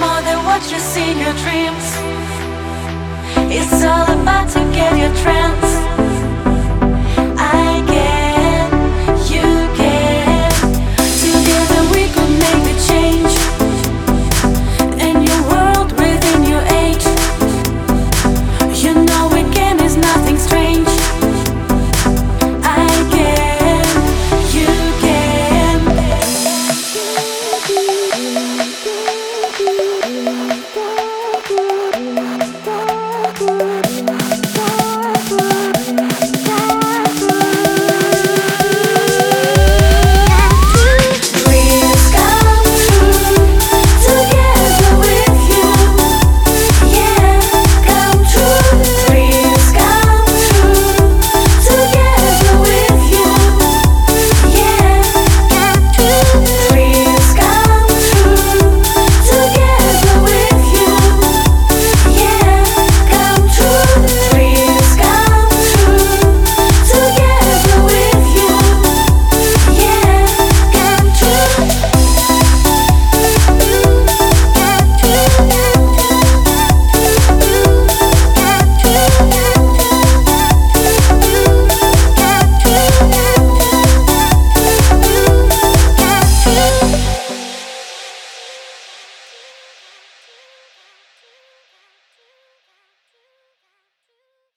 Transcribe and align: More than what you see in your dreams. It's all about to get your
More 0.00 0.20
than 0.22 0.44
what 0.44 0.62
you 0.70 0.78
see 0.78 1.12
in 1.12 1.18
your 1.18 1.32
dreams. 1.44 1.86
It's 3.56 3.84
all 3.84 4.10
about 4.20 4.48
to 4.50 4.60
get 4.74 4.98
your 4.98 5.13